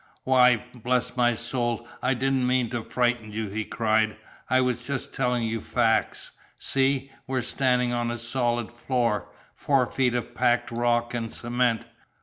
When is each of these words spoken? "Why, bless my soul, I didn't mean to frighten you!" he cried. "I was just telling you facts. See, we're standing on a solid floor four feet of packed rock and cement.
"Why, 0.23 0.63
bless 0.73 1.15
my 1.15 1.35
soul, 1.35 1.87
I 2.01 2.15
didn't 2.15 2.47
mean 2.47 2.71
to 2.71 2.81
frighten 2.83 3.31
you!" 3.31 3.49
he 3.49 3.63
cried. 3.63 4.17
"I 4.49 4.59
was 4.59 4.83
just 4.83 5.13
telling 5.13 5.43
you 5.43 5.61
facts. 5.61 6.31
See, 6.57 7.11
we're 7.27 7.43
standing 7.43 7.93
on 7.93 8.09
a 8.09 8.17
solid 8.17 8.71
floor 8.71 9.27
four 9.53 9.85
feet 9.85 10.15
of 10.15 10.33
packed 10.33 10.71
rock 10.71 11.13
and 11.13 11.31
cement. 11.31 11.85